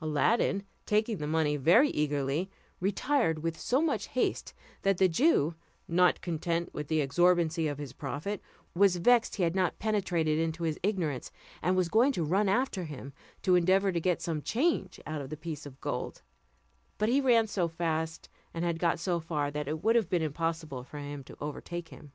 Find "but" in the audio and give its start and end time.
16.96-17.08